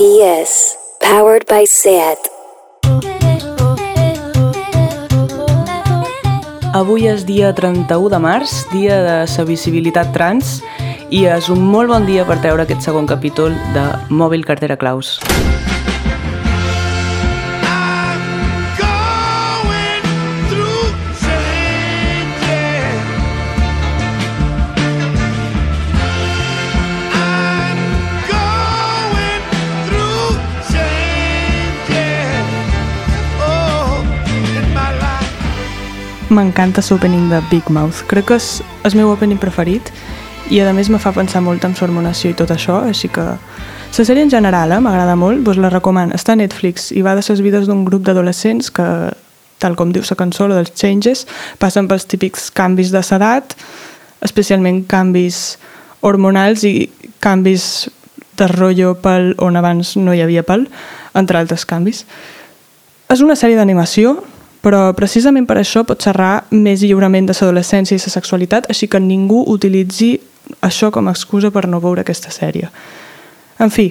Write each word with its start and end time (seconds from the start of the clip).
PS. 0.00 0.78
Powered 1.04 1.44
by 1.44 1.66
SAT. 1.68 2.30
Avui 6.72 7.04
és 7.04 7.26
dia 7.28 7.50
31 7.52 8.08
de 8.08 8.20
març, 8.24 8.54
dia 8.72 8.96
de 9.04 9.18
la 9.28 9.44
visibilitat 9.44 10.14
trans, 10.16 10.62
i 11.12 11.26
és 11.28 11.50
un 11.52 11.60
molt 11.60 11.92
bon 11.92 12.08
dia 12.08 12.24
per 12.24 12.38
treure 12.40 12.64
aquest 12.64 12.88
segon 12.88 13.04
capítol 13.04 13.52
de 13.76 13.84
Mòbil 14.08 14.48
Cartera 14.48 14.80
Claus. 14.80 15.18
going 15.20 15.69
M'encanta 36.30 36.78
l'opening 36.86 37.26
de 37.26 37.40
Big 37.50 37.66
Mouth. 37.74 38.04
Crec 38.06 38.28
que 38.28 38.36
és 38.38 38.60
el 38.86 38.94
meu 38.94 39.08
opening 39.10 39.38
preferit 39.42 39.88
i 40.54 40.60
a 40.62 40.70
més 40.70 40.86
me 40.86 41.00
fa 41.02 41.10
pensar 41.10 41.40
molt 41.42 41.64
en 41.66 41.74
l'hormonació 41.74 42.30
i 42.30 42.36
tot 42.38 42.52
això, 42.54 42.76
així 42.86 43.10
que 43.10 43.24
la 43.26 44.04
sèrie 44.06 44.22
en 44.22 44.30
general 44.30 44.70
eh, 44.70 44.78
m'agrada 44.78 45.16
molt, 45.18 45.42
vos 45.42 45.58
la 45.58 45.72
recomano. 45.74 46.14
Està 46.14 46.36
a 46.36 46.38
Netflix 46.38 46.92
i 46.94 47.02
va 47.02 47.16
de 47.18 47.26
les 47.26 47.42
vides 47.42 47.66
d'un 47.66 47.82
grup 47.84 48.06
d'adolescents 48.06 48.70
que, 48.70 48.86
tal 49.58 49.74
com 49.74 49.90
diu 49.90 50.06
la 50.06 50.18
cançó, 50.22 50.46
la 50.46 50.60
dels 50.60 50.70
changes, 50.78 51.26
passen 51.58 51.90
pels 51.90 52.06
típics 52.06 52.46
canvis 52.54 52.94
de 52.94 53.02
s'edat, 53.02 53.58
especialment 54.22 54.84
canvis 54.86 55.58
hormonals 56.00 56.62
i 56.62 56.86
canvis 57.18 57.88
de 58.38 58.46
rotllo 58.54 58.94
pel 59.02 59.34
on 59.42 59.58
abans 59.58 59.96
no 59.98 60.14
hi 60.14 60.22
havia 60.22 60.46
pèl, 60.46 60.68
entre 61.10 61.42
altres 61.42 61.66
canvis. 61.66 62.04
És 63.10 63.18
una 63.18 63.34
sèrie 63.34 63.58
d'animació, 63.58 64.20
però 64.60 64.90
precisament 64.96 65.46
per 65.48 65.58
això 65.60 65.84
pot 65.88 66.02
xerrar 66.02 66.44
més 66.50 66.82
lliurement 66.84 67.26
de 67.26 67.36
l'adolescència 67.36 67.96
i 67.96 68.02
la 68.02 68.12
sexualitat, 68.12 68.68
així 68.68 68.88
que 68.88 69.00
ningú 69.00 69.44
utilitzi 69.48 70.18
això 70.60 70.90
com 70.90 71.08
a 71.08 71.14
excusa 71.16 71.50
per 71.50 71.66
no 71.68 71.80
veure 71.80 72.04
aquesta 72.04 72.30
sèrie. 72.30 72.70
En 73.60 73.70
fi, 73.70 73.90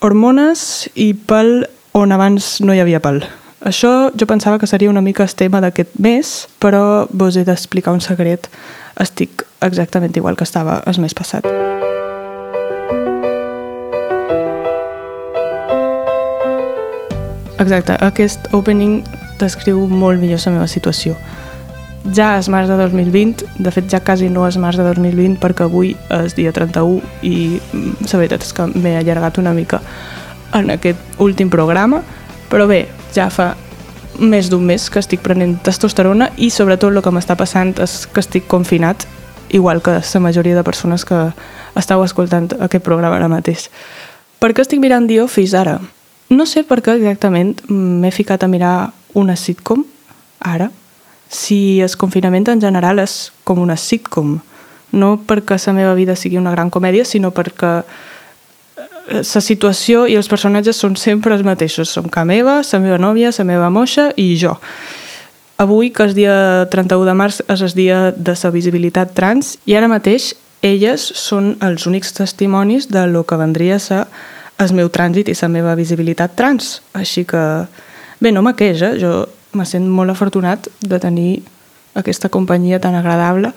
hormones 0.00 0.88
i 0.94 1.12
pèl 1.14 1.66
on 1.98 2.12
abans 2.12 2.58
no 2.62 2.74
hi 2.74 2.80
havia 2.80 3.02
pèl. 3.02 3.22
Això 3.66 4.10
jo 4.14 4.26
pensava 4.30 4.58
que 4.58 4.68
seria 4.70 4.90
una 4.90 5.02
mica 5.02 5.24
el 5.24 5.34
tema 5.34 5.60
d'aquest 5.60 5.96
mes, 5.98 6.46
però 6.62 7.08
vos 7.10 7.36
he 7.36 7.42
d'explicar 7.44 7.92
un 7.92 8.00
secret. 8.00 8.46
Estic 8.98 9.42
exactament 9.60 10.14
igual 10.16 10.36
que 10.36 10.46
estava 10.46 10.82
el 10.86 11.00
mes 11.02 11.14
passat. 11.14 11.46
Exacte, 17.58 17.96
aquest 17.98 18.46
opening 18.54 19.02
descriu 19.40 19.84
molt 19.88 20.20
millor 20.20 20.40
la 20.44 20.54
meva 20.56 20.66
situació. 20.70 21.16
Ja 22.14 22.36
és 22.38 22.48
març 22.48 22.70
de 22.70 22.76
2020, 22.78 23.44
de 23.58 23.70
fet 23.74 23.88
ja 23.90 24.00
quasi 24.00 24.28
no 24.32 24.46
és 24.48 24.56
març 24.56 24.78
de 24.78 24.86
2020 24.86 25.36
perquè 25.42 25.66
avui 25.66 25.94
és 26.14 26.36
dia 26.36 26.52
31 26.54 27.00
i 27.26 27.58
mm, 27.58 28.08
la 28.12 28.20
veritat 28.20 28.46
és 28.46 28.54
que 28.54 28.68
m'he 28.74 28.96
allargat 28.96 29.40
una 29.42 29.52
mica 29.52 29.82
en 30.54 30.70
aquest 30.70 31.20
últim 31.20 31.50
programa, 31.50 32.00
però 32.48 32.66
bé, 32.70 32.86
ja 33.12 33.28
fa 33.30 33.54
més 34.18 34.48
d'un 34.50 34.64
mes 34.64 34.88
que 34.90 35.02
estic 35.02 35.22
prenent 35.22 35.58
testosterona 35.62 36.30
i 36.36 36.50
sobretot 36.50 36.94
el 36.94 37.02
que 37.04 37.12
m'està 37.14 37.36
passant 37.38 37.74
és 37.82 38.00
que 38.10 38.22
estic 38.24 38.48
confinat, 38.50 39.06
igual 39.50 39.82
que 39.82 40.00
la 40.00 40.20
majoria 40.20 40.56
de 40.56 40.64
persones 40.64 41.04
que 41.04 41.28
estàu 41.76 42.02
escoltant 42.04 42.50
aquest 42.58 42.84
programa 42.84 43.16
ara 43.16 43.28
mateix. 43.28 43.68
Per 44.38 44.52
què 44.52 44.62
estic 44.62 44.80
mirant 44.80 45.06
The 45.08 45.22
Office 45.22 45.56
ara? 45.56 45.78
No 46.30 46.44
sé 46.46 46.64
per 46.64 46.80
què 46.84 46.98
exactament 46.98 47.56
m'he 47.68 48.10
ficat 48.12 48.44
a 48.44 48.48
mirar 48.48 48.90
una 49.14 49.36
sitcom 49.36 49.84
ara, 50.40 50.70
si 51.28 51.80
el 51.80 51.96
confinament 52.00 52.48
en 52.48 52.60
general 52.60 53.00
és 53.02 53.30
com 53.44 53.60
una 53.60 53.76
sitcom. 53.76 54.38
No 54.92 55.16
perquè 55.28 55.58
la 55.66 55.74
meva 55.76 55.94
vida 55.94 56.16
sigui 56.16 56.38
una 56.40 56.52
gran 56.54 56.70
comèdia, 56.70 57.04
sinó 57.04 57.30
perquè 57.30 57.72
eh, 57.82 59.20
la 59.20 59.42
situació 59.44 60.06
i 60.08 60.16
els 60.16 60.28
personatges 60.28 60.80
són 60.80 60.96
sempre 60.96 61.34
els 61.34 61.44
mateixos. 61.44 61.90
Som 61.92 62.08
ca 62.08 62.24
meva, 62.24 62.62
la 62.62 62.80
meva 62.80 62.98
nòvia, 62.98 63.32
la 63.36 63.44
meva 63.44 63.70
moixa 63.70 64.10
i 64.16 64.34
jo. 64.40 64.56
Avui, 65.58 65.90
que 65.90 66.06
és 66.06 66.14
dia 66.14 66.66
31 66.70 67.04
de 67.04 67.14
març, 67.18 67.42
és 67.50 67.62
el 67.66 67.74
dia 67.74 68.12
de 68.14 68.34
la 68.42 68.50
visibilitat 68.54 69.12
trans 69.12 69.56
i 69.66 69.74
ara 69.74 69.90
mateix 69.90 70.32
elles 70.62 71.02
són 71.14 71.56
els 71.62 71.86
únics 71.86 72.12
testimonis 72.14 72.88
de 72.90 73.06
lo 73.06 73.24
que 73.26 73.36
vendria 73.38 73.76
a 73.76 73.82
ser 73.82 74.04
el 74.58 74.72
meu 74.74 74.88
trànsit 74.90 75.28
i 75.30 75.36
la 75.38 75.48
meva 75.48 75.74
visibilitat 75.78 76.34
trans. 76.38 76.80
Així 76.94 77.24
que, 77.24 77.42
bé, 78.20 78.32
no 78.32 78.42
me 78.42 78.54
queixa, 78.58 78.94
jo 78.98 79.26
me 79.56 79.66
sent 79.66 79.88
molt 79.88 80.12
afortunat 80.12 80.68
de 80.80 80.98
tenir 81.00 81.42
aquesta 81.98 82.28
companyia 82.28 82.80
tan 82.80 82.94
agradable, 82.94 83.52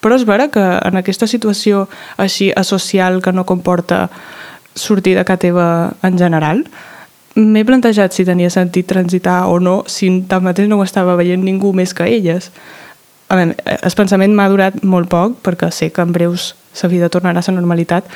però 0.00 0.16
és 0.16 0.26
vera 0.28 0.48
que 0.52 0.62
en 0.62 0.98
aquesta 0.98 1.26
situació 1.26 1.86
així 2.16 2.52
asocial 2.56 3.20
que 3.22 3.32
no 3.32 3.46
comporta 3.46 4.06
sortir 4.76 5.16
de 5.16 5.24
casa 5.24 5.44
teva 5.46 5.68
en 6.04 6.18
general, 6.18 6.64
m'he 7.36 7.64
plantejat 7.68 8.14
si 8.16 8.24
tenia 8.24 8.50
sentit 8.50 8.86
transitar 8.88 9.44
o 9.52 9.58
no, 9.60 9.82
si 9.86 10.08
tanmateix 10.28 10.68
no 10.68 10.78
ho 10.80 10.84
estava 10.84 11.16
veient 11.16 11.42
ningú 11.44 11.72
més 11.76 11.92
que 11.92 12.08
elles. 12.08 12.50
A 13.28 13.36
veure, 13.36 13.56
el 13.76 13.96
pensament 13.98 14.32
m'ha 14.32 14.48
durat 14.48 14.78
molt 14.84 15.10
poc, 15.12 15.40
perquè 15.44 15.68
sé 15.74 15.90
que 15.92 16.04
en 16.04 16.14
breus 16.14 16.54
la 16.82 16.88
vida 16.88 17.10
tornarà 17.12 17.40
a 17.40 17.48
la 17.50 17.56
normalitat, 17.58 18.08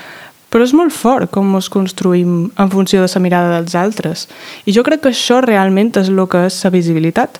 però 0.50 0.66
és 0.66 0.74
molt 0.74 0.92
fort 0.92 1.30
com 1.30 1.54
ens 1.54 1.70
construïm 1.70 2.50
en 2.58 2.70
funció 2.72 3.04
de 3.04 3.10
la 3.12 3.22
mirada 3.22 3.52
dels 3.54 3.76
altres. 3.78 4.26
I 4.66 4.74
jo 4.74 4.82
crec 4.82 5.04
que 5.04 5.12
això 5.14 5.38
realment 5.44 5.94
és 5.96 6.10
el 6.10 6.26
que 6.28 6.46
és 6.48 6.58
la 6.64 6.72
visibilitat. 6.74 7.38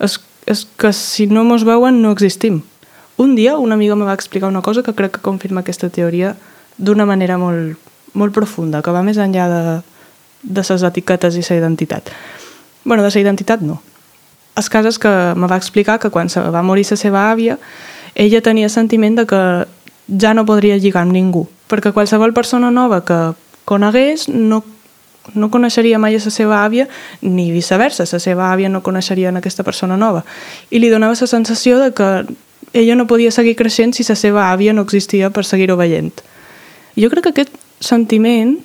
És, 0.00 0.18
és 0.46 0.64
que 0.78 0.92
si 0.92 1.26
no 1.26 1.44
mos 1.44 1.64
veuen 1.68 2.00
no 2.02 2.12
existim. 2.16 2.62
Un 3.16 3.34
dia 3.36 3.56
una 3.58 3.74
amiga 3.74 3.96
me 3.96 4.04
va 4.04 4.14
explicar 4.14 4.48
una 4.48 4.62
cosa 4.62 4.82
que 4.82 4.94
crec 4.94 5.16
que 5.16 5.24
confirma 5.24 5.60
aquesta 5.60 5.88
teoria 5.88 6.34
d'una 6.76 7.06
manera 7.06 7.38
molt, 7.38 7.76
molt 8.12 8.32
profunda, 8.32 8.82
que 8.82 8.92
va 8.92 9.04
més 9.04 9.16
enllà 9.20 9.46
de, 9.52 9.62
de 10.42 10.64
les 10.68 10.82
etiquetes 10.82 11.36
i 11.36 11.44
la 11.48 11.56
identitat. 11.56 12.10
bueno, 12.84 13.02
de 13.02 13.10
la 13.10 13.20
identitat 13.20 13.60
no. 13.60 13.82
El 14.56 14.68
cas 14.70 14.86
és 14.86 14.98
que 14.98 15.10
me 15.36 15.48
va 15.48 15.56
explicar 15.56 15.98
que 15.98 16.08
quan 16.10 16.28
se 16.28 16.40
va 16.40 16.62
morir 16.62 16.86
la 16.88 16.96
seva 16.96 17.30
àvia, 17.32 17.58
ella 18.14 18.40
tenia 18.40 18.68
sentiment 18.68 19.16
de 19.16 19.26
que 19.26 19.66
ja 20.20 20.32
no 20.34 20.46
podria 20.46 20.78
lligar 20.78 21.02
amb 21.02 21.12
ningú, 21.12 21.48
perquè 21.70 21.92
qualsevol 21.92 22.34
persona 22.34 22.70
nova 22.70 23.02
que 23.04 23.18
conegués 23.66 24.28
no, 24.28 24.62
no 25.34 25.50
coneixeria 25.50 25.98
mai 25.98 26.16
a 26.16 26.22
la 26.22 26.30
seva 26.30 26.62
àvia, 26.64 26.86
ni 27.22 27.50
viceversa, 27.50 28.06
la 28.10 28.22
seva 28.22 28.52
àvia 28.52 28.70
no 28.70 28.82
coneixeria 28.82 29.30
en 29.30 29.40
aquesta 29.40 29.66
persona 29.66 29.96
nova. 29.96 30.24
I 30.70 30.78
li 30.78 30.90
donava 30.92 31.16
la 31.18 31.26
sensació 31.26 31.80
de 31.82 31.92
que 31.92 32.10
ella 32.72 32.96
no 32.96 33.06
podia 33.06 33.30
seguir 33.30 33.56
creixent 33.56 33.94
si 33.94 34.04
la 34.06 34.16
seva 34.16 34.50
àvia 34.52 34.72
no 34.72 34.82
existia 34.82 35.30
per 35.30 35.44
seguir-ho 35.44 35.76
veient. 35.76 36.14
Jo 36.96 37.10
crec 37.10 37.26
que 37.26 37.34
aquest 37.34 37.54
sentiment 37.80 38.58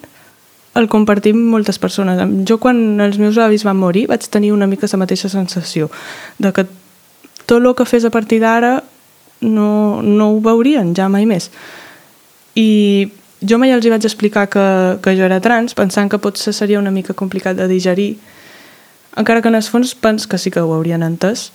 el 0.75 0.87
compartim 0.87 1.37
moltes 1.51 1.79
persones. 1.79 2.19
Jo 2.47 2.57
quan 2.59 3.01
els 3.03 3.17
meus 3.19 3.37
avis 3.37 3.65
van 3.67 3.79
morir 3.79 4.07
vaig 4.07 4.23
tenir 4.31 4.53
una 4.53 4.67
mica 4.67 4.87
la 4.91 5.01
mateixa 5.03 5.29
sensació 5.29 5.89
de 6.39 6.53
que 6.53 6.65
tot 7.45 7.59
el 7.59 7.75
que 7.75 7.85
fes 7.85 8.05
a 8.05 8.09
partir 8.09 8.39
d'ara 8.39 8.83
no, 9.41 10.01
no 10.01 10.29
ho 10.31 10.39
veurien 10.39 10.95
ja 10.95 11.09
mai 11.09 11.25
més. 11.25 11.51
I 12.55 13.11
jo 13.41 13.57
mai 13.57 13.71
els 13.73 13.85
hi 13.85 13.93
vaig 13.93 14.05
explicar 14.05 14.47
que, 14.51 14.65
que 15.01 15.15
jo 15.17 15.25
era 15.25 15.41
trans, 15.41 15.75
pensant 15.77 16.11
que 16.11 16.19
potser 16.21 16.53
seria 16.53 16.79
una 16.79 16.91
mica 16.91 17.15
complicat 17.17 17.57
de 17.57 17.67
digerir, 17.67 18.13
encara 19.17 19.41
que 19.41 19.49
en 19.49 19.57
el 19.57 19.63
fons 19.63 19.95
pens 19.95 20.27
que 20.27 20.37
sí 20.37 20.51
que 20.51 20.61
ho 20.61 20.73
haurien 20.73 21.03
entès. 21.03 21.49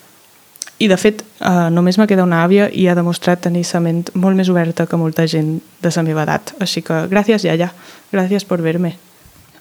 I, 0.76 0.90
de 0.92 0.96
fet, 1.00 1.22
eh, 1.40 1.68
només 1.72 1.96
me 1.96 2.04
queda 2.04 2.26
una 2.26 2.42
àvia 2.44 2.66
i 2.68 2.84
ha 2.86 2.94
demostrat 2.94 3.40
tenir 3.40 3.62
la 3.72 3.80
ment 3.80 4.02
molt 4.12 4.36
més 4.36 4.50
oberta 4.52 4.84
que 4.86 4.98
molta 5.00 5.24
gent 5.24 5.54
de 5.80 5.92
la 5.94 6.02
meva 6.04 6.26
edat. 6.26 6.52
Així 6.60 6.82
que, 6.84 7.06
gràcies, 7.08 7.46
iaia. 7.48 7.70
Gràcies 8.12 8.44
per 8.44 8.60
ver-me. 8.60 8.92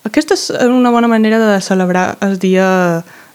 Aquesta 0.03 0.35
és 0.35 0.49
una 0.67 0.91
bona 0.91 1.07
manera 1.07 1.39
de 1.39 1.61
celebrar 1.63 2.17
el 2.21 2.35
dia 2.37 2.67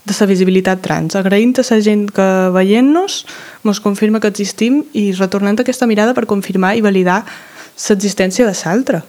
de 0.04 0.14
la 0.18 0.26
visibilitat 0.26 0.82
trans, 0.82 1.16
agraint 1.16 1.56
a 1.58 1.64
la 1.70 1.80
gent 1.80 2.06
que 2.10 2.28
veient-nos 2.52 3.24
mos 3.62 3.80
confirma 3.80 4.20
que 4.20 4.28
existim 4.28 4.84
i 4.92 5.12
retornant 5.12 5.60
aquesta 5.60 5.86
mirada 5.86 6.14
per 6.14 6.26
confirmar 6.26 6.76
i 6.76 6.84
validar 6.84 7.24
l'existència 7.88 8.46
de 8.46 8.54
l'altre. 8.64 9.02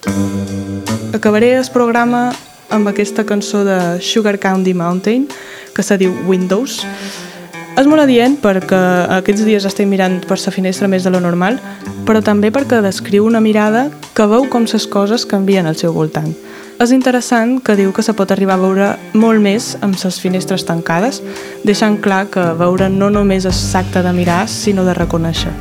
Acabaré 1.14 1.56
el 1.58 1.68
programa 1.74 2.32
amb 2.72 2.88
aquesta 2.88 3.26
cançó 3.26 3.66
de 3.68 4.00
Sugar 4.02 4.40
Candy 4.40 4.74
Mountain 4.74 5.28
que 5.76 5.84
se 5.84 5.98
diu 5.98 6.14
Windows. 6.28 6.82
És 7.80 7.88
molt 7.88 8.04
adient 8.04 8.38
perquè 8.42 8.80
aquests 9.18 9.46
dies 9.48 9.66
estic 9.68 9.88
mirant 9.88 10.20
per 10.28 10.38
la 10.40 10.52
finestra 10.52 10.88
més 10.92 11.04
de 11.04 11.12
lo 11.12 11.20
normal, 11.24 11.60
però 12.08 12.22
també 12.24 12.52
perquè 12.52 12.82
descriu 12.84 13.26
una 13.26 13.40
mirada 13.44 13.90
que 14.16 14.28
veu 14.28 14.48
com 14.50 14.68
les 14.68 14.88
coses 14.88 15.26
canvien 15.26 15.68
al 15.68 15.80
seu 15.80 15.94
voltant. 15.94 16.34
És 16.82 16.92
interessant 16.92 17.60
que 17.62 17.76
diu 17.78 17.92
que 17.94 18.02
se 18.02 18.16
pot 18.18 18.32
arribar 18.34 18.56
a 18.58 18.64
veure 18.64 18.88
molt 19.14 19.40
més 19.44 19.76
amb 19.86 19.96
les 20.02 20.20
finestres 20.20 20.66
tancades, 20.66 21.22
deixant 21.64 22.00
clar 22.02 22.26
que 22.34 22.54
veure 22.58 22.90
no 22.90 23.12
només 23.14 23.46
és 23.46 23.64
l'acte 23.76 24.02
de 24.02 24.14
mirar, 24.18 24.48
sinó 24.50 24.84
de 24.88 24.98
reconèixer. 24.98 25.54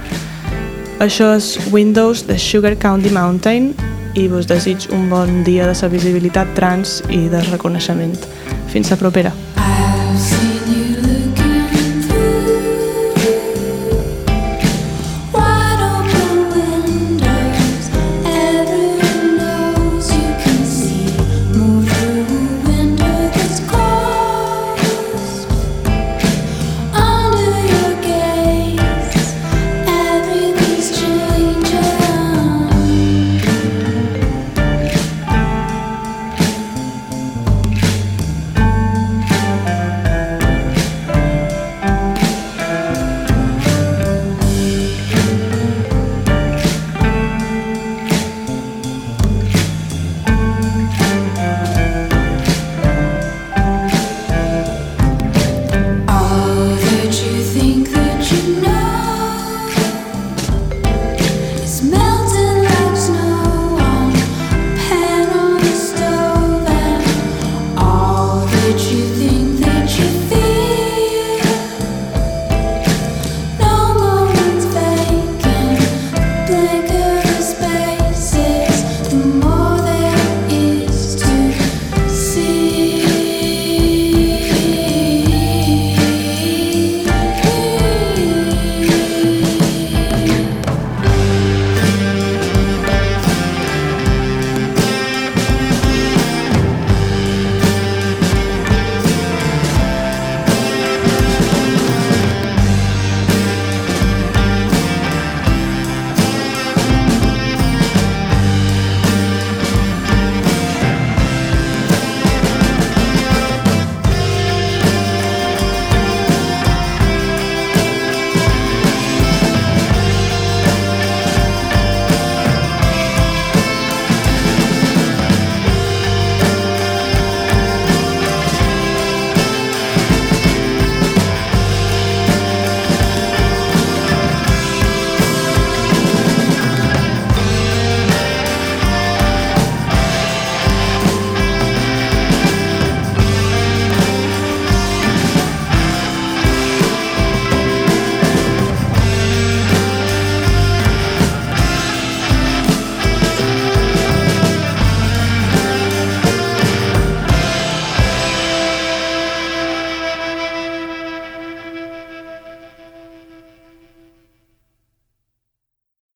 Això 1.00 1.30
és 1.32 1.54
Windows 1.72 2.26
de 2.28 2.34
Sugar 2.36 2.74
County 2.76 3.08
Mountain 3.08 3.70
i 4.20 4.26
vos 4.28 4.44
desig 4.44 4.84
un 4.92 5.08
bon 5.08 5.40
dia 5.46 5.64
de 5.64 5.72
la 5.72 5.88
visibilitat 5.88 6.52
trans 6.54 6.98
i 7.08 7.22
de 7.32 7.40
reconeixement. 7.48 8.18
Fins 8.68 8.92
la 8.92 9.00
propera. 9.00 9.32